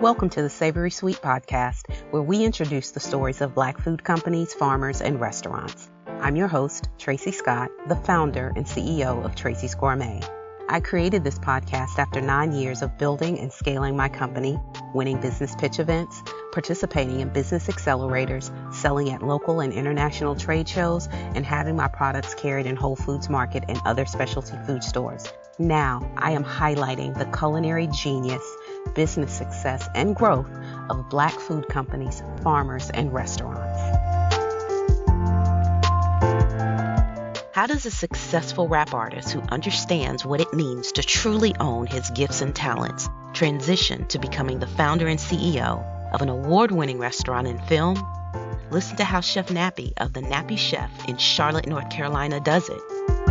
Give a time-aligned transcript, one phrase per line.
[0.00, 4.54] Welcome to the Savory Sweet podcast, where we introduce the stories of black food companies,
[4.54, 5.90] farmers, and restaurants.
[6.06, 10.22] I'm your host, Tracy Scott, the founder and CEO of Tracy's Gourmet.
[10.70, 14.58] I created this podcast after nine years of building and scaling my company,
[14.94, 16.22] winning business pitch events,
[16.52, 22.34] participating in business accelerators, selling at local and international trade shows, and having my products
[22.34, 25.30] carried in Whole Foods Market and other specialty food stores.
[25.58, 28.56] Now, I am highlighting the culinary genius
[28.94, 30.50] business success, and growth
[30.88, 33.80] of black food companies, farmers, and restaurants.
[37.52, 42.08] How does a successful rap artist who understands what it means to truly own his
[42.10, 47.46] gifts and talents transition to becoming the founder and CEO of an award winning restaurant
[47.46, 48.02] and film?
[48.70, 53.29] Listen to how Chef Nappy of the Nappy Chef in Charlotte, North Carolina does it.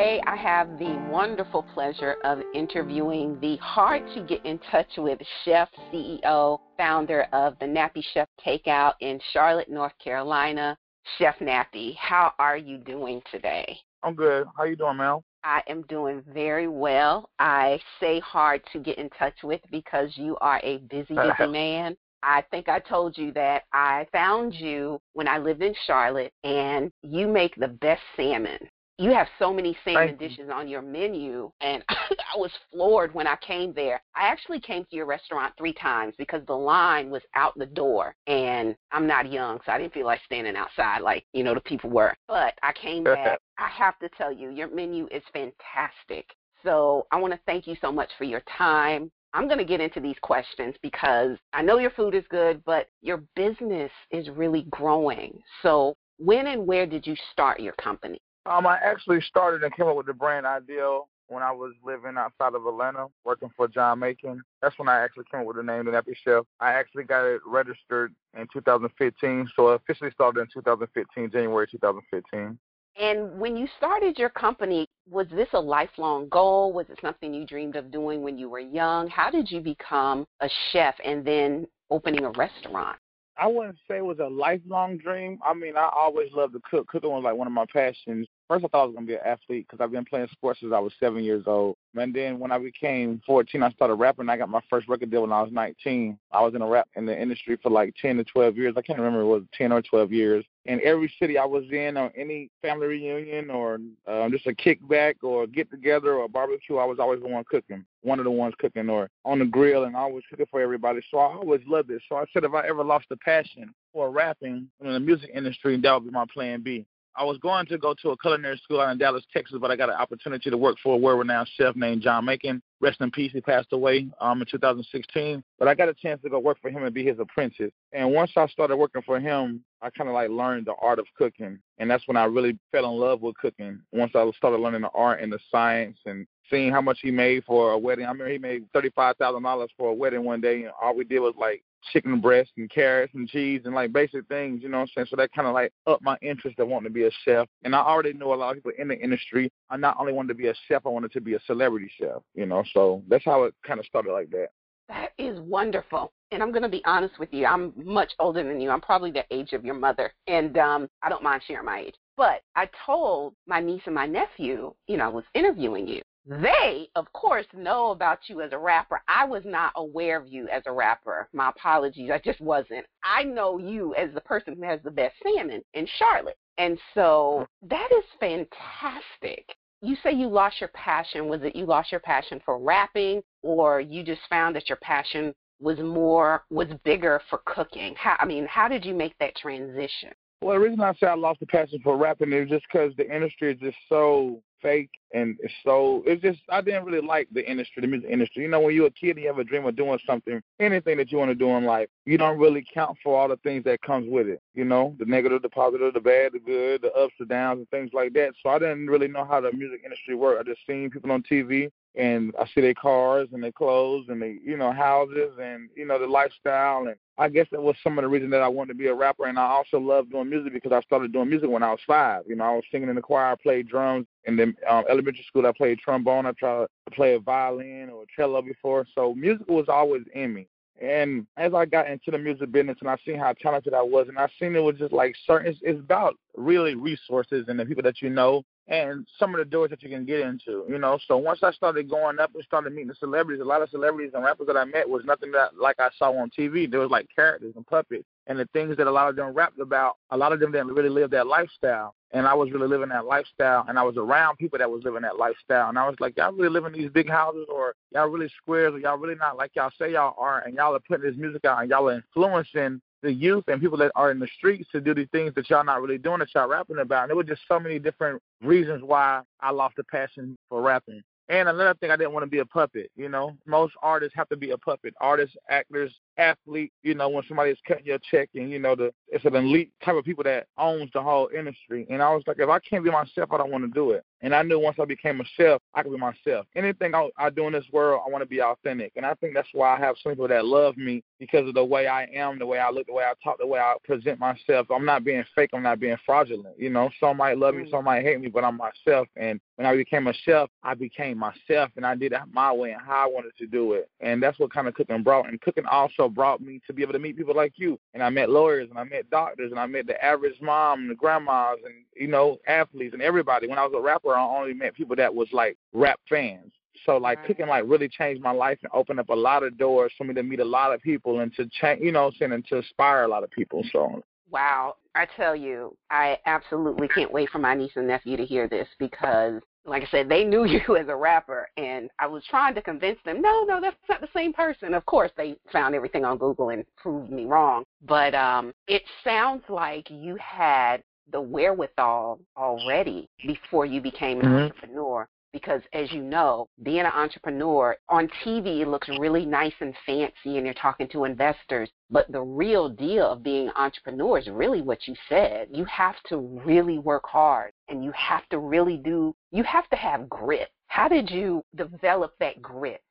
[0.00, 5.18] Today, I have the wonderful pleasure of interviewing the hard to get in touch with
[5.44, 10.74] chef, CEO, founder of the Nappy Chef Takeout in Charlotte, North Carolina,
[11.18, 11.94] Chef Nappy.
[11.96, 13.76] How are you doing today?
[14.02, 14.46] I'm good.
[14.56, 15.22] How you doing, Mel?
[15.44, 17.28] I am doing very well.
[17.38, 21.94] I say hard to get in touch with because you are a busy, busy man.
[22.22, 26.90] I think I told you that I found you when I lived in Charlotte, and
[27.02, 28.60] you make the best salmon
[29.00, 33.36] you have so many salmon dishes on your menu and I was floored when I
[33.36, 34.02] came there.
[34.14, 38.14] I actually came to your restaurant three times because the line was out the door
[38.26, 41.60] and I'm not young so I didn't feel like standing outside like, you know, the
[41.60, 42.14] people were.
[42.28, 43.40] But I came back.
[43.58, 46.26] I have to tell you, your menu is fantastic.
[46.62, 49.10] So I want to thank you so much for your time.
[49.32, 52.88] I'm going to get into these questions because I know your food is good, but
[53.00, 55.40] your business is really growing.
[55.62, 58.20] So when and where did you start your company?
[58.46, 62.16] Um, I actually started and came up with the brand Ideal when I was living
[62.16, 64.42] outside of Atlanta, working for John Macon.
[64.62, 66.44] That's when I actually came up with the name, The Nappy Chef.
[66.58, 72.58] I actually got it registered in 2015, so officially started in 2015, January 2015.
[72.98, 76.72] And when you started your company, was this a lifelong goal?
[76.72, 79.08] Was it something you dreamed of doing when you were young?
[79.08, 82.96] How did you become a chef and then opening a restaurant?
[83.38, 85.38] I wouldn't say it was a lifelong dream.
[85.46, 86.88] I mean, I always loved to cook.
[86.88, 88.26] Cooking was like one of my passions.
[88.50, 90.72] First, I thought I was gonna be an athlete because I've been playing sports since
[90.72, 91.76] I was seven years old.
[91.94, 94.28] And then when I became 14, I started rapping.
[94.28, 96.18] I got my first record deal when I was 19.
[96.32, 98.74] I was in a rap in the industry for like 10 to 12 years.
[98.76, 100.44] I can't remember it was 10 or 12 years.
[100.64, 103.78] In every city I was in, or any family reunion, or
[104.08, 107.44] uh, just a kickback, or get together, or a barbecue, I was always the one
[107.48, 107.84] cooking.
[108.02, 111.02] One of the ones cooking, or on the grill, and I was cooking for everybody.
[111.08, 112.02] So I always loved it.
[112.08, 115.80] So I said, if I ever lost the passion for rapping in the music industry,
[115.80, 116.84] that would be my plan B.
[117.16, 119.76] I was going to go to a culinary school out in Dallas, Texas, but I
[119.76, 122.62] got an opportunity to work for a world-renowned chef named John Macon.
[122.80, 125.42] Rest in peace, he passed away um, in 2016.
[125.58, 127.72] But I got a chance to go work for him and be his apprentice.
[127.92, 131.06] And once I started working for him, I kind of like learned the art of
[131.16, 133.80] cooking, and that's when I really fell in love with cooking.
[133.92, 137.44] Once I started learning the art and the science and seeing how much he made
[137.44, 138.04] for a wedding.
[138.04, 141.04] I remember he made thirty-five thousand dollars for a wedding one day, and all we
[141.04, 144.78] did was like chicken breast and carrots and cheese and like basic things, you know
[144.78, 145.06] what I'm saying?
[145.10, 147.46] So that kind of like upped my interest of wanting to be a chef.
[147.64, 149.50] And I already know a lot of people in the industry.
[149.70, 152.22] I not only wanted to be a chef, I wanted to be a celebrity chef,
[152.34, 152.64] you know?
[152.72, 154.48] So that's how it kind of started like that.
[154.88, 156.12] That is wonderful.
[156.32, 157.46] And I'm going to be honest with you.
[157.46, 158.70] I'm much older than you.
[158.70, 160.12] I'm probably the age of your mother.
[160.26, 161.94] And um, I don't mind sharing my age.
[162.16, 166.02] But I told my niece and my nephew, you know, I was interviewing you.
[166.26, 169.02] They, of course, know about you as a rapper.
[169.08, 171.28] I was not aware of you as a rapper.
[171.32, 172.10] My apologies.
[172.10, 172.86] I just wasn't.
[173.02, 176.36] I know you as the person who has the best salmon in Charlotte.
[176.58, 177.68] And so mm.
[177.68, 179.56] that is fantastic.
[179.82, 181.28] You say you lost your passion.
[181.28, 185.34] Was it you lost your passion for rapping or you just found that your passion
[185.58, 187.94] was more was bigger for cooking?
[187.96, 190.12] How I mean, how did you make that transition?
[190.42, 193.14] Well, the reason I say I lost the passion for rapping is just because the
[193.14, 197.48] industry is just so fake and it's so it's just I didn't really like the
[197.48, 198.44] industry, the music industry.
[198.44, 200.96] You know, when you're a kid and you have a dream of doing something, anything
[200.96, 203.64] that you want to do in life, you don't really count for all the things
[203.64, 204.40] that comes with it.
[204.54, 207.68] You know, the negative, the positive, the bad, the good, the ups, the downs, and
[207.70, 208.32] things like that.
[208.42, 210.40] So I didn't really know how the music industry worked.
[210.40, 214.22] I just seen people on TV and I see their cars and their clothes and
[214.22, 217.98] their you know houses and you know the lifestyle and I guess that was some
[217.98, 220.30] of the reason that I wanted to be a rapper and I also love doing
[220.30, 222.22] music because I started doing music when I was five.
[222.26, 225.24] You know, I was singing in the choir, I played drums, and then um, elementary
[225.26, 228.86] school I played trombone, I tried to play a violin or a cello before.
[228.94, 230.46] So music was always in me.
[230.80, 234.08] And as I got into the music business and I seen how talented I was,
[234.08, 237.66] and I seen it was just like certain, it's, it's about really resources and the
[237.66, 240.78] people that you know and some of the doors that you can get into, you
[240.78, 240.98] know.
[241.06, 244.12] So once I started going up and started meeting the celebrities, a lot of celebrities
[244.14, 246.70] and rappers that I met was nothing that like I saw on TV.
[246.70, 249.58] There was like characters and puppets and the things that a lot of them rapped
[249.58, 249.96] about.
[250.10, 253.04] A lot of them didn't really live that lifestyle, and I was really living that
[253.04, 256.16] lifestyle, and I was around people that was living that lifestyle, and I was like,
[256.16, 259.36] y'all really living in these big houses, or y'all really squares, or y'all really not
[259.36, 261.94] like y'all say y'all are, and y'all are putting this music out, and y'all are
[261.94, 265.48] influencing the youth and people that are in the streets to do these things that
[265.48, 267.02] y'all not really doing that y'all rapping about.
[267.02, 271.02] And there were just so many different reasons why I lost the passion for rapping.
[271.28, 272.90] And another thing, I didn't want to be a puppet.
[272.96, 274.94] You know, most artists have to be a puppet.
[275.00, 276.72] Artists, actors, athlete.
[276.82, 279.72] You know, when somebody is cutting your check, and you know, the it's an elite
[279.84, 281.86] type of people that owns the whole industry.
[281.90, 284.04] And I was like, if I can't be myself, I don't want to do it.
[284.22, 286.46] And I knew once I became a chef, I could be myself.
[286.54, 288.92] Anything I, I do in this world, I want to be authentic.
[288.96, 291.64] And I think that's why I have some people that love me because of the
[291.64, 294.18] way I am, the way I look, the way I talk, the way I present
[294.18, 294.70] myself.
[294.70, 295.50] I'm not being fake.
[295.54, 296.54] I'm not being fraudulent.
[296.58, 297.70] You know, some might love me, mm.
[297.70, 299.08] some might hate me, but I'm myself.
[299.16, 302.72] And when I became a chef, I became myself, and I did it my way
[302.72, 303.88] and how I wanted to do it.
[304.00, 305.28] And that's what kind of cooking brought.
[305.28, 307.78] And cooking also brought me to be able to meet people like you.
[307.94, 310.90] And I met lawyers, and I met doctors, and I met the average mom, and
[310.90, 313.46] the grandmas, and you know, athletes, and everybody.
[313.46, 316.52] When I was a rapper I only met people that was like rap fans.
[316.86, 317.26] So like right.
[317.26, 320.14] cooking like really changed my life and opened up a lot of doors for me
[320.14, 323.02] to meet a lot of people and to change, you know, saying and to inspire
[323.02, 323.62] a lot of people.
[323.70, 328.24] So wow, I tell you, I absolutely can't wait for my niece and nephew to
[328.24, 332.24] hear this because like I said, they knew you as a rapper, and I was
[332.28, 334.74] trying to convince them, no, no, that's not the same person.
[334.74, 337.64] Of course, they found everything on Google and proved me wrong.
[337.86, 344.34] But um, it sounds like you had the wherewithal already before you became an mm-hmm.
[344.36, 350.36] entrepreneur because as you know, being an entrepreneur on TV looks really nice and fancy
[350.36, 354.62] and you're talking to investors, but the real deal of being an entrepreneur is really
[354.62, 355.48] what you said.
[355.52, 359.76] You have to really work hard and you have to really do you have to
[359.76, 360.48] have grit.
[360.66, 362.82] How did you develop that grit?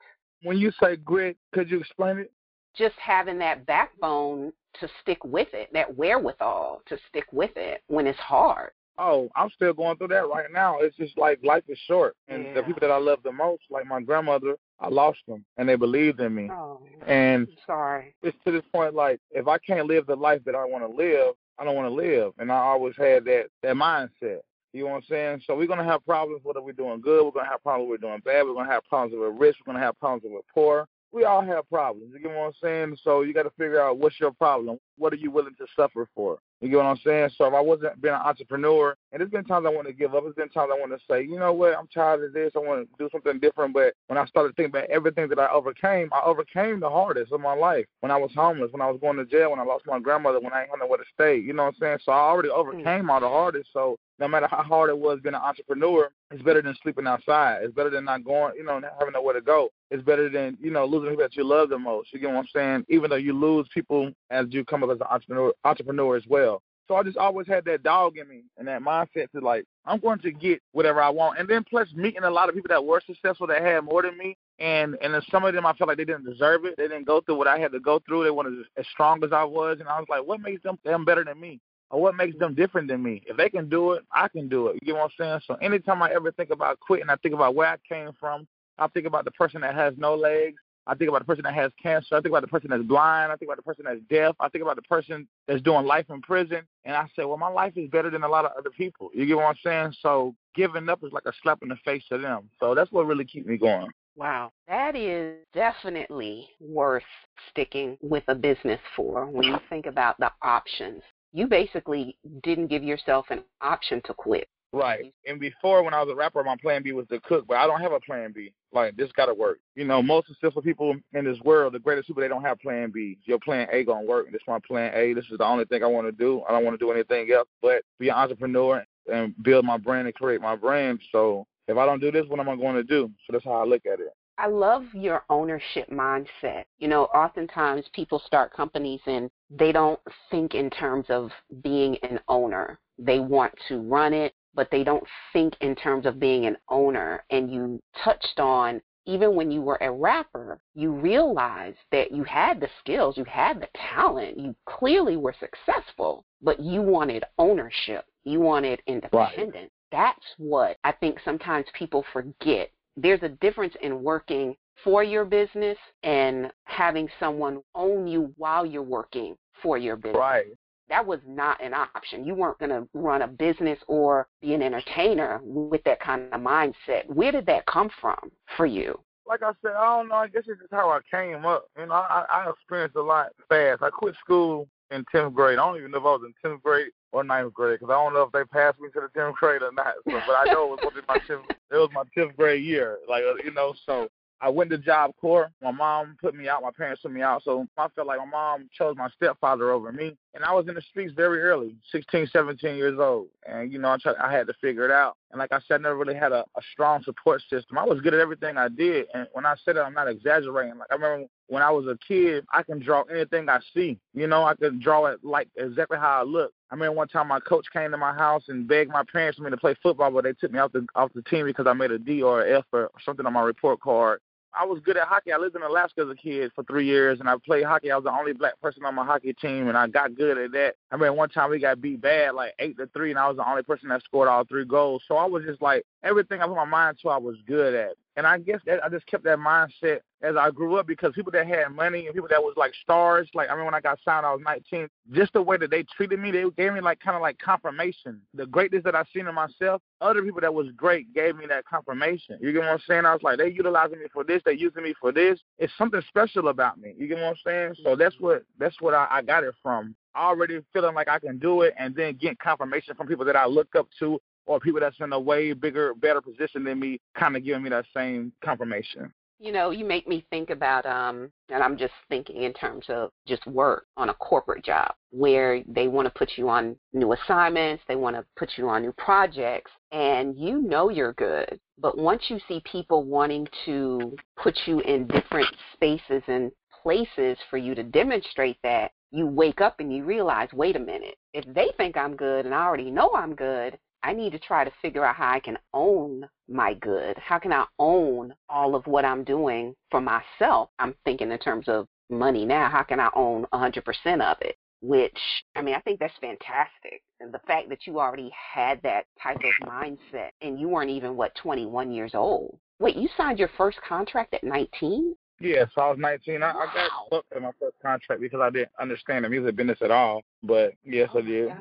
[0.44, 2.32] When you say grit, could you explain it?
[2.78, 8.08] Just having that backbone to stick with it, that wherewithal to stick with it when
[8.08, 8.72] it's hard.
[9.00, 10.80] Oh, I'm still going through that right now.
[10.80, 12.54] It's just like life is short, and yeah.
[12.56, 15.76] the people that I love the most, like my grandmother, I lost them, and they
[15.76, 16.50] believed in me.
[16.52, 20.42] Oh, and I'm sorry, it's to this point like if I can't live the life
[20.46, 23.48] that I want to live, I don't want to live, and I always had that
[23.64, 24.42] that mindset.
[24.74, 25.42] You know what I'm saying?
[25.48, 28.22] So we're gonna have problems whether we're doing good, we're gonna have problems we're doing
[28.26, 30.88] bad, we're gonna have problems if we're rich, we're gonna have problems if we're poor
[31.12, 32.12] we all have problems.
[32.14, 32.98] You get what I'm saying?
[33.04, 34.78] So you got to figure out what's your problem.
[35.00, 36.40] What are you willing to suffer for?
[36.62, 37.30] You get what I'm saying?
[37.38, 40.14] So if I wasn't being an entrepreneur, and there's been times I want to give
[40.14, 40.24] up.
[40.24, 41.78] There's been times I want to say, you know what?
[41.78, 42.52] I'm tired of this.
[42.56, 43.74] I want to do something different.
[43.74, 47.40] But when I started thinking about everything that I overcame, I overcame the hardest of
[47.40, 47.86] my life.
[48.02, 50.40] When I was homeless, when I was going to jail, when I lost my grandmother,
[50.40, 51.38] when I ain't had nowhere to stay.
[51.38, 52.00] You know what I'm saying?
[52.04, 52.56] So I already mm.
[52.56, 53.70] overcame all the hardest.
[53.72, 57.60] So no matter how hard it was being an entrepreneur, it's better than sleeping outside.
[57.64, 59.70] It's better than not going, you know, having nowhere to go.
[59.90, 62.14] It's better than, you know, losing people that you love the most.
[62.14, 62.86] You get what I'm saying?
[62.90, 66.62] Even though you lose people as you come up as an entrepreneur, entrepreneur as well.
[66.88, 70.00] So I just always had that dog in me and that mindset to like, I'm
[70.00, 71.38] going to get whatever I want.
[71.38, 74.18] And then plus meeting a lot of people that were successful that had more than
[74.18, 74.36] me.
[74.58, 76.76] And and then some of them I felt like they didn't deserve it.
[76.78, 78.24] They didn't go through what I had to go through.
[78.24, 79.80] They weren't as strong as I was.
[79.80, 81.60] And I was like, what makes them them better than me?
[81.92, 83.24] or what makes them different than me.
[83.26, 84.76] If they can do it, I can do it.
[84.76, 85.40] You get what I'm saying?
[85.48, 88.48] So anytime I ever think about quitting, I think about where I came from.
[88.78, 90.62] I think about the person that has no legs.
[90.90, 92.16] I think about the person that has cancer.
[92.16, 93.32] I think about the person that's blind.
[93.32, 94.36] I think about the person that's deaf.
[94.40, 96.62] I think about the person that's doing life in prison.
[96.84, 99.12] And I say, well, my life is better than a lot of other people.
[99.14, 99.94] You get what I'm saying?
[100.02, 102.50] So giving up is like a slap in the face to them.
[102.60, 103.90] So that's what really keeps me going.
[104.16, 107.04] Wow, that is definitely worth
[107.52, 112.84] sticking with a business for when you think about the options you basically didn't give
[112.84, 114.48] yourself an option to quit.
[114.72, 115.00] Right.
[115.00, 115.32] Mm-hmm.
[115.32, 117.66] And before, when I was a rapper, my plan B was to cook, but I
[117.66, 118.54] don't have a plan B.
[118.72, 119.60] Like, this got to work.
[119.76, 122.92] You know, most successful people in this world, the greatest people, they don't have plan
[122.94, 123.18] B.
[123.26, 124.28] Your plan A going to work.
[124.28, 125.14] This is my plan A.
[125.14, 126.44] This is the only thing I want to do.
[126.48, 130.08] I don't want to do anything else but be an entrepreneur and build my brand
[130.08, 131.00] and create my brand.
[131.12, 133.10] So if I don't do this, what am I going to do?
[133.26, 134.14] So that's how I look at it.
[134.38, 136.64] I love your ownership mindset.
[136.78, 140.00] You know, oftentimes people start companies and they don't
[140.32, 141.30] think in terms of
[141.62, 142.80] being an owner.
[142.98, 145.04] They want to run it, but they don't
[145.34, 147.24] think in terms of being an owner.
[147.30, 152.60] And you touched on even when you were a rapper, you realized that you had
[152.60, 158.06] the skills, you had the talent, you clearly were successful, but you wanted ownership.
[158.24, 159.56] You wanted independence.
[159.56, 159.72] Right.
[159.92, 165.78] That's what I think sometimes people forget there's a difference in working for your business
[166.04, 170.20] and having someone own you while you're working for your business.
[170.20, 170.46] Right.
[170.90, 172.26] That was not an option.
[172.26, 176.42] You weren't going to run a business or be an entertainer with that kind of
[176.42, 177.08] mindset.
[177.08, 179.00] Where did that come from for you?
[179.28, 180.16] Like I said, I don't know.
[180.16, 181.66] I guess it's just how I came up.
[181.78, 183.84] You know, I, I experienced a lot fast.
[183.84, 185.60] I quit school in 10th grade.
[185.60, 188.04] I don't even know if I was in 10th grade or ninth grade because I
[188.04, 189.94] don't know if they passed me to the 10th grade or not.
[190.08, 192.98] So, but I know it was my 10th, it was my 10th grade year.
[193.08, 194.10] Like uh, you know, so
[194.42, 195.52] I went to Job Corps.
[195.62, 196.62] My mom put me out.
[196.62, 197.44] My parents put me out.
[197.44, 200.16] So I felt like my mom chose my stepfather over me.
[200.34, 203.28] And I was in the streets very early, 16, 17 years old.
[203.46, 205.18] And, you know, I, tried, I had to figure it out.
[205.32, 207.78] And like I said, I never really had a, a strong support system.
[207.78, 209.08] I was good at everything I did.
[209.14, 210.78] And when I said it, I'm not exaggerating.
[210.78, 214.00] Like I remember when I was a kid, I can draw anything I see.
[214.14, 216.54] You know, I could draw it like exactly how I look.
[216.72, 219.44] I remember one time my coach came to my house and begged my parents for
[219.44, 221.74] me to play football, but they took me off the off the team because I
[221.74, 224.20] made a D or an F or something on my report card.
[224.58, 225.32] I was good at hockey.
[225.32, 227.92] I lived in Alaska as a kid for three years, and I played hockey.
[227.92, 230.52] I was the only black person on my hockey team, and I got good at
[230.54, 230.76] that.
[230.92, 233.38] I mean, one time we got beat bad, like eight to three, and I was
[233.38, 235.04] the only person that scored all three goals.
[235.08, 237.94] So I was just like everything I put my mind to, I was good at.
[238.20, 241.32] And I guess that I just kept that mindset as I grew up because people
[241.32, 243.98] that had money and people that was like stars, like I mean when I got
[244.04, 247.00] signed I was 19, just the way that they treated me, they gave me like
[247.00, 248.20] kind of like confirmation.
[248.34, 251.64] The greatness that I seen in myself, other people that was great gave me that
[251.64, 252.38] confirmation.
[252.42, 253.06] You get what I'm saying?
[253.06, 255.40] I was like, they utilizing me for this, they using me for this.
[255.58, 256.96] It's something special about me.
[256.98, 257.76] You get what I'm saying?
[257.86, 261.38] So that's what that's what I, I got it from already feeling like I can
[261.38, 264.20] do it and then getting confirmation from people that I look up to
[264.50, 267.70] or people that's in a way bigger, better position than me, kind of giving me
[267.70, 269.14] that same confirmation.
[269.40, 273.12] You know, you make me think about, um, and I'm just thinking in terms of
[273.28, 277.84] just work on a corporate job where they want to put you on new assignments,
[277.88, 281.60] they want to put you on new projects, and you know you're good.
[281.78, 286.52] But once you see people wanting to put you in different spaces and
[286.82, 291.16] places for you to demonstrate that, you wake up and you realize, wait a minute,
[291.34, 294.64] if they think I'm good and I already know I'm good, I need to try
[294.64, 297.18] to figure out how I can own my good.
[297.18, 300.70] How can I own all of what I'm doing for myself?
[300.80, 302.70] I'm thinking in terms of money now.
[302.70, 304.56] How can I own 100% of it?
[304.82, 305.20] Which,
[305.56, 307.02] I mean, I think that's fantastic.
[307.20, 311.18] And the fact that you already had that type of mindset and you weren't even,
[311.18, 312.58] what, 21 years old.
[312.80, 315.16] Wait, you signed your first contract at 19?
[315.42, 316.42] Yeah, so I was 19.
[316.44, 316.62] I, wow.
[316.62, 319.92] I got booked in my first contract because I didn't understand the music business at
[319.92, 320.22] all.
[320.44, 321.50] But yes, oh I did.
[321.50, 321.58] Gosh.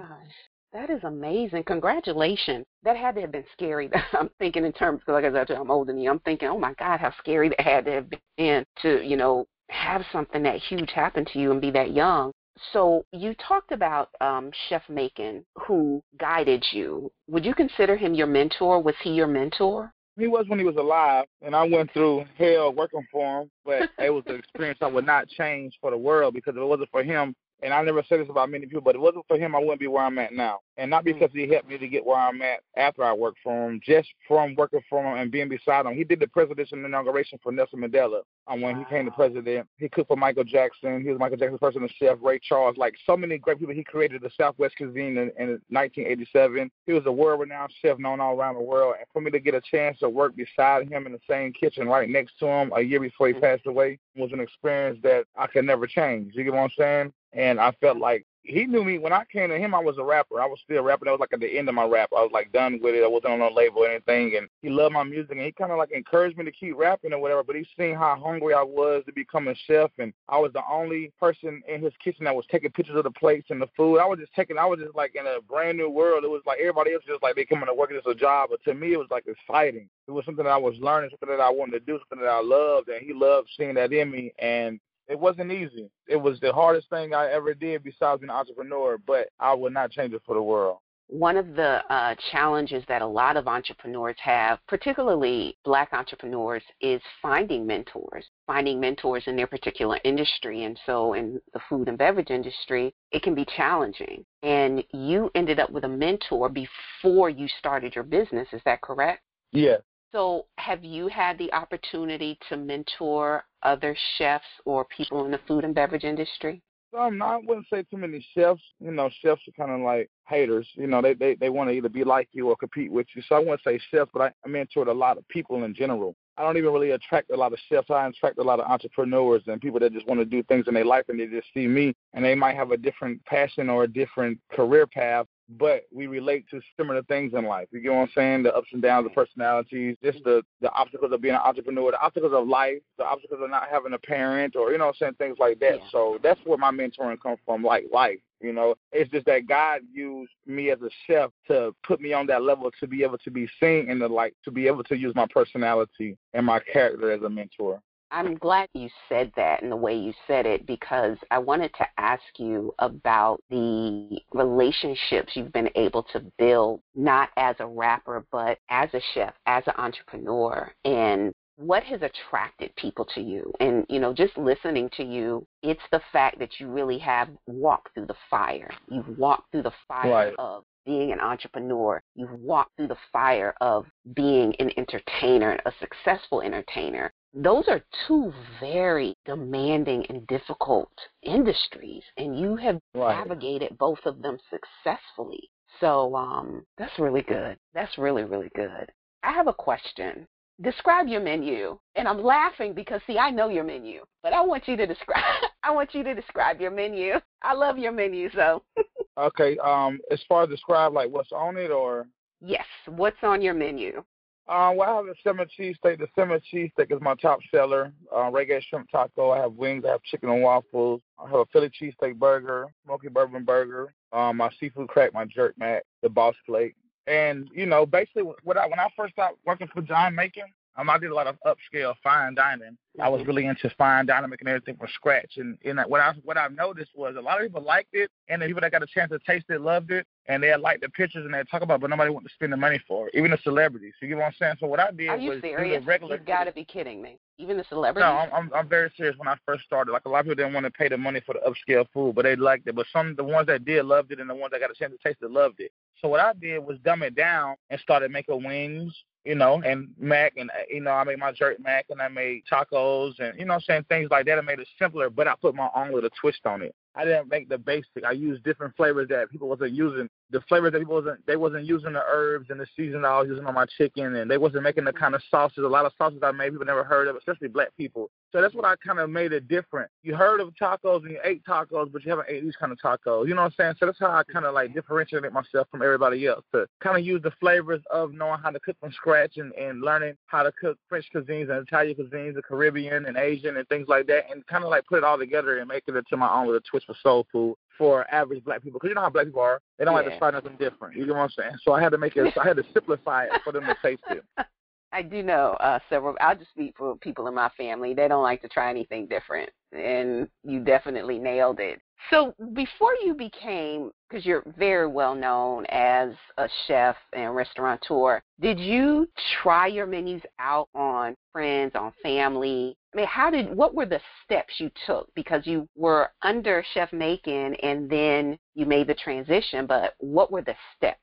[0.72, 1.64] That is amazing.
[1.64, 2.66] Congratulations.
[2.82, 3.90] That had to have been scary.
[4.12, 6.10] I'm thinking in terms, because like I said, I'm older than you.
[6.10, 8.06] I'm thinking, oh my God, how scary that had to have
[8.36, 12.32] been to, you know, have something that huge happen to you and be that young.
[12.72, 17.10] So you talked about um, Chef Macon, who guided you.
[17.28, 18.82] Would you consider him your mentor?
[18.82, 19.92] Was he your mentor?
[20.18, 23.50] He was when he was alive, and I went through hell working for him.
[23.64, 26.64] But it was an experience I would not change for the world because if it
[26.64, 29.36] wasn't for him, and I never said this about many people, but it wasn't for
[29.36, 30.60] him, I wouldn't be where I'm at now.
[30.76, 33.68] And not because he helped me to get where I'm at after I worked for
[33.68, 35.94] him, just from working for him and being beside him.
[35.94, 38.20] He did the presidential inauguration for Nelson Mandela.
[38.46, 41.02] Um, when he came to president, he cooked for Michael Jackson.
[41.02, 42.76] He was Michael Jackson's personal chef, Ray Charles.
[42.76, 46.70] Like so many great people, he created the Southwest cuisine in, in 1987.
[46.86, 48.94] He was a world-renowned chef known all around the world.
[48.98, 51.88] And for me to get a chance to work beside him in the same kitchen
[51.88, 55.48] right next to him a year before he passed away was an experience that I
[55.48, 56.34] could never change.
[56.34, 57.12] You get what I'm saying?
[57.32, 59.74] And I felt like he knew me when I came to him.
[59.74, 60.40] I was a rapper.
[60.40, 61.06] I was still rapping.
[61.06, 62.08] I was like at the end of my rap.
[62.16, 63.04] I was like done with it.
[63.04, 64.36] I wasn't on no label or anything.
[64.36, 67.12] And he loved my music, and he kind of like encouraged me to keep rapping
[67.12, 67.44] or whatever.
[67.44, 70.62] But he seen how hungry I was to become a chef, and I was the
[70.68, 73.98] only person in his kitchen that was taking pictures of the plates and the food.
[73.98, 74.56] I was just taking.
[74.56, 76.24] I was just like in a brand new world.
[76.24, 78.64] It was like everybody else just like they coming to work as a job, but
[78.64, 79.88] to me it was like exciting.
[80.06, 82.32] It was something that I was learning, something that I wanted to do, something that
[82.32, 84.32] I loved, and he loved seeing that in me.
[84.38, 85.90] And it wasn't easy.
[86.06, 89.72] It was the hardest thing I ever did besides being an entrepreneur, but I would
[89.72, 90.78] not change it for the world.
[91.10, 97.00] One of the uh, challenges that a lot of entrepreneurs have, particularly black entrepreneurs, is
[97.22, 100.64] finding mentors, finding mentors in their particular industry.
[100.64, 104.22] And so in the food and beverage industry, it can be challenging.
[104.42, 108.48] And you ended up with a mentor before you started your business.
[108.52, 109.22] Is that correct?
[109.52, 109.80] Yes.
[110.12, 115.64] So, have you had the opportunity to mentor other chefs or people in the food
[115.64, 116.62] and beverage industry?
[116.96, 118.62] Um, I wouldn't say too many chefs.
[118.80, 120.66] You know, chefs are kind of like haters.
[120.74, 123.22] You know, they they they want to either be like you or compete with you.
[123.28, 126.14] So I wouldn't say chefs, but I, I mentored a lot of people in general.
[126.38, 127.90] I don't even really attract a lot of chefs.
[127.90, 130.74] I attract a lot of entrepreneurs and people that just want to do things in
[130.74, 133.84] their life and they just see me and they might have a different passion or
[133.84, 137.68] a different career path, but we relate to similar things in life.
[137.70, 138.42] You get what I'm saying?
[138.42, 142.00] The ups and downs, the personalities, just the the obstacles of being an entrepreneur, the
[142.00, 145.06] obstacles of life, the obstacles of not having a parent, or you know, what I'm
[145.06, 145.80] saying things like that.
[145.80, 145.90] Yeah.
[145.90, 148.18] So that's where my mentoring comes from, like life.
[148.40, 152.26] You know, it's just that God used me as a chef to put me on
[152.28, 154.96] that level to be able to be seen and to like to be able to
[154.96, 157.80] use my personality and my character as a mentor.
[158.10, 161.86] I'm glad you said that and the way you said it because I wanted to
[161.98, 168.58] ask you about the relationships you've been able to build, not as a rapper, but
[168.70, 173.98] as a chef, as an entrepreneur, and what has attracted people to you and you
[173.98, 178.14] know just listening to you it's the fact that you really have walked through the
[178.30, 180.34] fire you've walked through the fire right.
[180.38, 186.40] of being an entrepreneur you've walked through the fire of being an entertainer a successful
[186.40, 190.90] entertainer those are two very demanding and difficult
[191.22, 193.18] industries and you have right.
[193.18, 198.90] navigated both of them successfully so um that's really good that's really really good
[199.22, 200.26] I have a question
[200.62, 201.78] describe your menu.
[201.94, 205.24] And I'm laughing because see, I know your menu, but I want you to describe.
[205.62, 207.14] I want you to describe your menu.
[207.42, 208.62] I love your menu, so.
[209.18, 209.58] okay.
[209.58, 212.06] Um, as far as describe like what's on it, or.
[212.40, 214.04] Yes, what's on your menu?
[214.48, 215.98] Uh, well, I have a salmon cheesesteak.
[215.98, 217.92] The salmon cheesesteak is my top seller.
[218.10, 219.30] Uh, reggae shrimp taco.
[219.30, 219.84] I have wings.
[219.86, 221.02] I have chicken and waffles.
[221.18, 223.92] I have a Philly cheesesteak burger, smoky bourbon burger.
[224.12, 226.74] Um, my seafood crack, my jerk mac, the boss plate,
[227.06, 230.44] and you know, basically, what I when I first started working for John Macon,
[230.78, 232.70] um, I did a lot of upscale fine dining.
[232.70, 233.02] Mm-hmm.
[233.02, 235.36] I was really into fine dining, making everything from scratch.
[235.36, 238.40] And, and what I what I noticed was a lot of people liked it, and
[238.40, 240.88] the people that got a chance to taste it loved it, and they liked the
[240.88, 243.14] pictures and they talk about, it, but nobody wanted to spend the money for it,
[243.14, 243.94] even the celebrities.
[244.00, 244.54] You get what I'm saying?
[244.60, 245.84] So what I did Are you was serious?
[245.84, 246.16] regular.
[246.16, 247.18] You've got to be kidding me.
[247.40, 248.04] Even the celebrities?
[248.04, 249.16] No, I'm, I'm I'm very serious.
[249.16, 251.20] When I first started, like a lot of people didn't want to pay the money
[251.24, 252.74] for the upscale food, but they liked it.
[252.74, 254.92] But some the ones that did loved it, and the ones that got a chance
[254.92, 255.70] to taste it loved it.
[256.00, 258.92] So what I did was dumb it down and started making wings,
[259.24, 262.08] you know, and mac, and uh, you know, I made my jerk mac, and I
[262.08, 264.38] made tacos, and you know, I'm saying things like that.
[264.38, 266.74] I made it simpler, but I put my own little twist on it.
[266.96, 268.04] I didn't make the basic.
[268.04, 270.08] I used different flavors that people wasn't using.
[270.30, 273.28] The flavors that people wasn't they wasn't using the herbs and the seasoning I was
[273.28, 275.64] using on my chicken, and they wasn't making the kind of sauces.
[275.64, 278.10] A lot of sauces I made people never heard of, especially black people.
[278.32, 279.90] So that's what I kind of made it different.
[280.02, 282.78] You heard of tacos and you ate tacos, but you haven't ate these kind of
[282.78, 283.26] tacos.
[283.26, 283.74] You know what I'm saying?
[283.80, 287.06] So that's how I kind of like differentiate myself from everybody else to kind of
[287.06, 290.52] use the flavors of knowing how to cook from scratch and, and learning how to
[290.52, 294.46] cook French cuisines and Italian cuisines, the Caribbean and Asian and things like that, and
[294.46, 296.86] kind of like put it all together and make it into my own little twist
[296.86, 298.78] for soul food for average black people.
[298.78, 299.60] Because you know how black people are.
[299.78, 300.02] They don't yeah.
[300.02, 300.96] like to try nothing different.
[300.96, 301.52] You know what I'm saying?
[301.62, 304.02] So I had to make it, I had to simplify it for them to taste
[304.10, 304.24] it.
[304.92, 306.16] I do know uh, several.
[306.20, 307.94] I'll just speak for people in my family.
[307.94, 311.80] They don't like to try anything different, and you definitely nailed it.
[312.10, 318.58] So before you became, because you're very well known as a chef and restaurateur, did
[318.58, 319.08] you
[319.42, 322.76] try your menus out on friends, on family?
[322.94, 325.08] I mean, how did what were the steps you took?
[325.14, 329.66] Because you were under Chef Macon, and then you made the transition.
[329.66, 331.00] But what were the steps?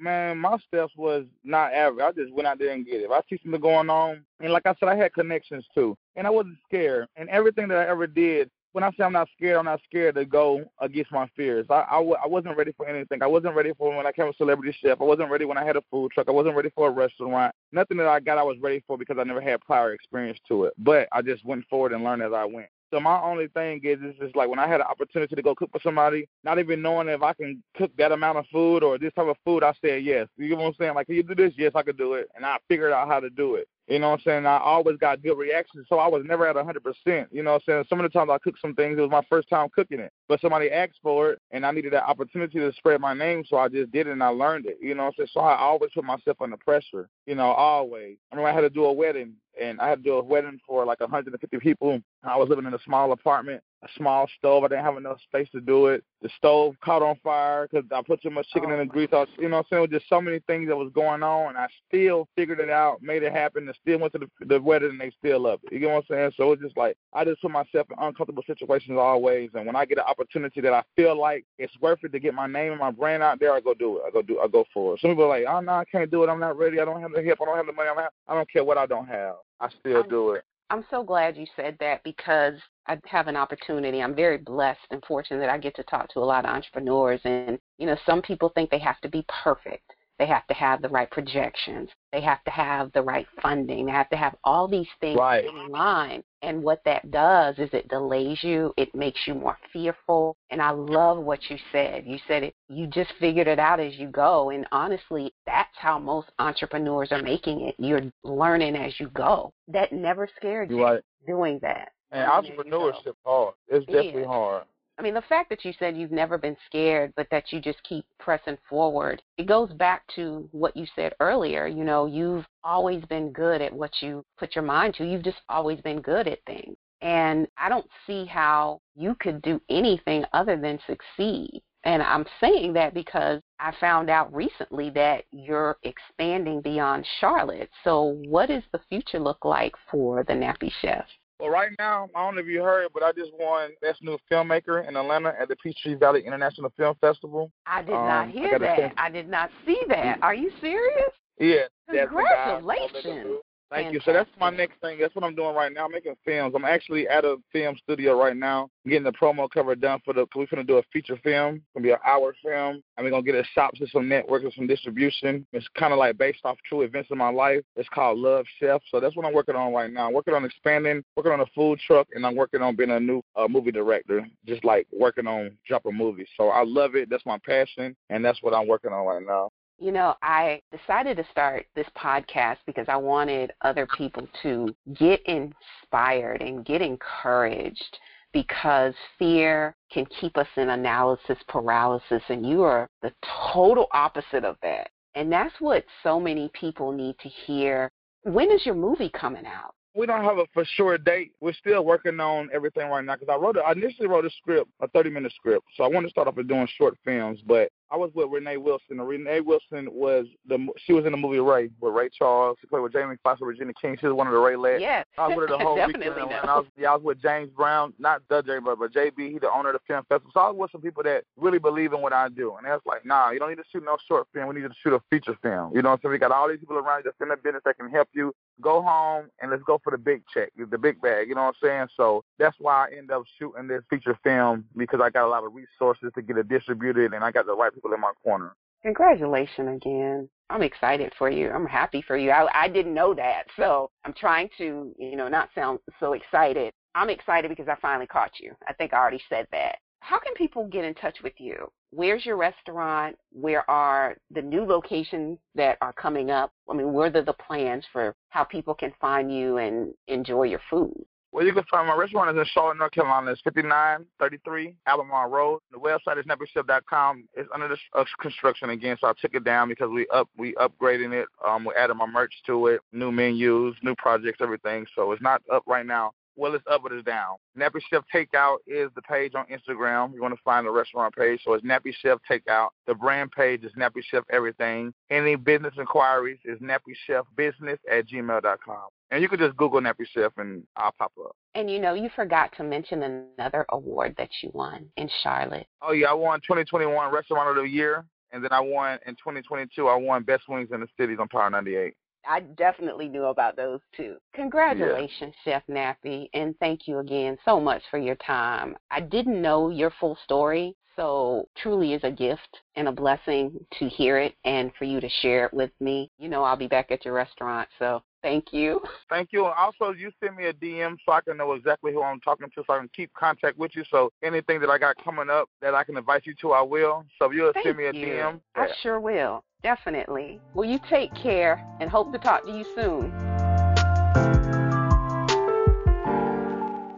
[0.00, 2.04] man, my steps was not average.
[2.04, 3.10] I just went out there and get it.
[3.10, 6.30] I see something going on, and like I said, I had connections too, and I
[6.30, 7.06] wasn't scared.
[7.16, 10.14] And everything that I ever did, when I say I'm not scared, I'm not scared
[10.14, 11.66] to go against my fears.
[11.70, 13.22] I, I, I wasn't ready for anything.
[13.22, 15.00] I wasn't ready for when I came a celebrity chef.
[15.00, 16.28] I wasn't ready when I had a food truck.
[16.28, 17.54] I wasn't ready for a restaurant.
[17.72, 20.64] Nothing that I got, I was ready for because I never had prior experience to
[20.64, 20.74] it.
[20.78, 22.68] But I just went forward and learned as I went.
[22.92, 25.54] So my only thing is, is just like when I had an opportunity to go
[25.54, 28.98] cook for somebody, not even knowing if I can cook that amount of food or
[28.98, 30.26] this type of food, I said yes.
[30.36, 30.94] You know what I'm saying?
[30.94, 31.52] Like, can you do this?
[31.56, 33.68] Yes, I could do it, and I figured out how to do it.
[33.90, 34.46] You know what I'm saying?
[34.46, 37.26] I always got good reactions, so I was never at 100%.
[37.32, 37.84] You know what I'm saying?
[37.88, 40.12] Some of the times I cooked some things, it was my first time cooking it.
[40.28, 43.56] But somebody asked for it, and I needed that opportunity to spread my name, so
[43.56, 44.78] I just did it and I learned it.
[44.80, 45.28] You know what I'm saying?
[45.32, 48.16] So I always put myself under pressure, you know, always.
[48.30, 50.60] I remember I had to do a wedding, and I had to do a wedding
[50.64, 52.00] for like 150 people.
[52.22, 54.64] I was living in a small apartment, a small stove.
[54.64, 56.04] I didn't have enough space to do it.
[56.22, 58.94] The stove caught on fire because I put too much chicken oh, in the oh.
[58.94, 59.08] grease.
[59.12, 59.84] I was, you know what I'm saying?
[59.84, 62.70] It was just so many things that was going on, and I still figured it
[62.70, 65.64] out, made it happen, and still went to the, the wedding, and they still loved
[65.64, 65.72] it.
[65.72, 66.32] You get what I'm saying?
[66.36, 69.86] So it's just like I just put myself in uncomfortable situations always, and when I
[69.86, 72.80] get an opportunity that I feel like it's worth it to get my name and
[72.80, 74.02] my brand out there, I go do it.
[74.06, 74.40] I go do.
[74.40, 75.00] I go for it.
[75.00, 76.28] Some people are like, oh no, I can't do it.
[76.28, 76.80] I'm not ready.
[76.80, 77.38] I don't have the hip.
[77.40, 77.88] I don't have the money.
[77.88, 79.36] I don't, have, I don't care what I don't have.
[79.60, 80.44] I still do it.
[80.70, 82.54] I'm so glad you said that because
[82.86, 84.00] I have an opportunity.
[84.00, 87.20] I'm very blessed and fortunate that I get to talk to a lot of entrepreneurs.
[87.24, 89.92] And, you know, some people think they have to be perfect.
[90.20, 91.88] They have to have the right projections.
[92.12, 93.86] They have to have the right funding.
[93.86, 95.46] They have to have all these things right.
[95.46, 96.22] in line.
[96.42, 98.74] And what that does is it delays you.
[98.76, 100.36] It makes you more fearful.
[100.50, 102.04] And I love what you said.
[102.06, 102.54] You said it.
[102.68, 104.50] You just figured it out as you go.
[104.50, 107.74] And honestly, that's how most entrepreneurs are making it.
[107.78, 109.54] You're learning as you go.
[109.68, 111.02] That never scared you right.
[111.26, 111.92] doing that.
[112.12, 113.54] And entrepreneurship hard.
[113.68, 114.26] It's definitely yeah.
[114.26, 114.64] hard.
[115.00, 117.82] I mean, the fact that you said you've never been scared, but that you just
[117.84, 121.66] keep pressing forward, it goes back to what you said earlier.
[121.66, 125.06] You know, you've always been good at what you put your mind to.
[125.06, 126.76] You've just always been good at things.
[127.00, 131.62] And I don't see how you could do anything other than succeed.
[131.84, 137.70] And I'm saying that because I found out recently that you're expanding beyond Charlotte.
[137.84, 141.06] So, what does the future look like for the Nappy Chef?
[141.40, 144.18] Well, right now, I don't know if you heard, but I just won Best New
[144.30, 147.50] Filmmaker in Atlanta at the Peachtree Village International Film Festival.
[147.66, 148.92] I did um, not hear I that.
[148.98, 150.18] I did not see that.
[150.22, 151.10] Are you serious?
[151.38, 151.64] Yeah.
[151.88, 153.40] Congratulations.
[153.70, 154.00] Thank you.
[154.04, 154.98] So that's my next thing.
[154.98, 155.84] That's what I'm doing right now.
[155.84, 156.54] I'm making films.
[156.56, 160.26] I'm actually at a film studio right now, getting the promo cover done for the.
[160.34, 161.56] We're gonna do a feature film.
[161.56, 164.44] It's gonna be an hour film, and we're gonna get it shops to some networks
[164.44, 165.46] and some distribution.
[165.52, 167.62] It's kind of like based off true events in my life.
[167.76, 168.82] It's called Love Chef.
[168.90, 170.08] So that's what I'm working on right now.
[170.08, 172.98] I'm working on expanding, working on a food truck, and I'm working on being a
[172.98, 174.26] new uh, movie director.
[174.46, 176.28] Just like working on dropping movies.
[176.36, 177.08] So I love it.
[177.08, 179.50] That's my passion, and that's what I'm working on right now.
[179.80, 185.22] You know, I decided to start this podcast because I wanted other people to get
[185.24, 187.98] inspired and get encouraged
[188.34, 193.10] because fear can keep us in analysis paralysis, and you are the
[193.52, 194.90] total opposite of that.
[195.14, 197.90] And that's what so many people need to hear.
[198.24, 199.74] When is your movie coming out?
[199.94, 201.32] We don't have a for sure date.
[201.40, 204.30] We're still working on everything right now because I wrote, a, I initially wrote a
[204.30, 205.64] script, a 30 minute script.
[205.74, 208.56] So I wanted to start off with doing short films, but I was with Renee
[208.56, 209.00] Wilson.
[209.00, 212.56] Renee Wilson was the she was in the movie Ray with Ray Charles.
[212.60, 213.96] She played with Jamie Foxx and Regina King.
[214.00, 214.80] She was one of the Raelettes.
[214.80, 216.04] Yes, I was with her the whole weekend.
[216.04, 216.28] know.
[216.28, 219.32] And I was, yeah, I was with James Brown, not the James Brown, but JB.
[219.32, 220.30] He the owner of the film festival.
[220.32, 222.54] So I was with some people that really believe in what I do.
[222.56, 224.48] And that's like, nah, you don't need to shoot no short film.
[224.48, 225.74] We need to shoot a feature film.
[225.74, 226.12] You know what I'm saying?
[226.12, 228.34] We got all these people around you that's in the business that can help you.
[228.60, 231.28] Go home and let's go for the big check, the big bag.
[231.28, 231.88] You know what I'm saying?
[231.96, 235.44] So that's why I end up shooting this feature film because I got a lot
[235.44, 238.54] of resources to get it distributed and I got the right people in my corner.
[238.82, 240.28] Congratulations again.
[240.48, 241.50] I'm excited for you.
[241.50, 242.30] I'm happy for you.
[242.30, 243.44] I, I didn't know that.
[243.56, 246.72] So I'm trying to, you know, not sound so excited.
[246.94, 248.52] I'm excited because I finally caught you.
[248.66, 249.76] I think I already said that.
[250.00, 251.70] How can people get in touch with you?
[251.90, 253.16] Where's your restaurant?
[253.32, 256.50] Where are the new locations that are coming up?
[256.68, 260.62] I mean, what are the plans for how people can find you and enjoy your
[260.70, 261.04] food?
[261.32, 263.30] Well, you can find my restaurant is in Charlotte, North Carolina.
[263.30, 265.60] It's 5933 Albemarle Road.
[265.70, 267.28] The website is nappychef.com.
[267.34, 270.54] It's under the uh, construction again, so I took it down because we up we
[270.54, 271.28] upgrading it.
[271.46, 274.86] Um, we added my merch to it, new menus, new projects, everything.
[274.96, 276.12] So it's not up right now.
[276.36, 277.36] Well, it's up, but it's down.
[277.58, 280.14] Nappy Chef Takeout is the page on Instagram.
[280.14, 281.40] You want to find the restaurant page.
[281.44, 282.68] So it's Nappy Chef Takeout.
[282.86, 284.94] The brand page is Nappy Chef Everything.
[285.10, 288.88] Any business inquiries is Nappy Chef Business at gmail.com.
[289.10, 291.36] And you can just Google Nappy Chef and I'll pop up.
[291.54, 295.66] And you know, you forgot to mention another award that you won in Charlotte.
[295.82, 296.08] Oh, yeah.
[296.08, 298.04] I won 2021 Restaurant of the Year.
[298.32, 301.50] And then I won in 2022, I won Best Wings in the Cities on Power
[301.50, 301.94] 98.
[302.26, 304.16] I definitely knew about those too.
[304.34, 305.60] Congratulations, yeah.
[305.60, 308.76] Chef Nappy, and thank you again so much for your time.
[308.90, 313.88] I didn't know your full story, so truly is a gift and a blessing to
[313.88, 316.10] hear it and for you to share it with me.
[316.18, 318.80] You know I'll be back at your restaurant, so thank you.
[319.08, 319.46] Thank you.
[319.46, 322.62] Also, you send me a DM so I can know exactly who I'm talking to
[322.64, 323.82] so I can keep contact with you.
[323.90, 327.04] So anything that I got coming up that I can invite you to, I will.
[327.18, 328.06] So if you'll thank send me a you.
[328.06, 328.40] DM.
[328.54, 329.42] I sure will.
[329.62, 330.40] Definitely.
[330.54, 333.12] Well, you take care and hope to talk to you soon.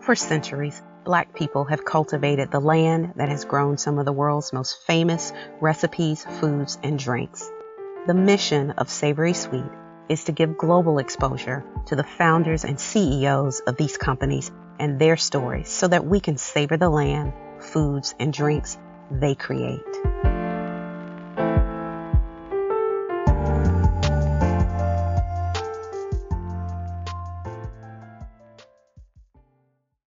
[0.02, 4.52] For centuries, black people have cultivated the land that has grown some of the world's
[4.52, 7.50] most famous recipes, foods, and drinks.
[8.06, 9.70] The mission of Savory Sweet
[10.08, 15.16] is to give global exposure to the founders and CEOs of these companies and their
[15.16, 18.78] stories so that we can savor the land, foods, and drinks
[19.10, 19.80] they create.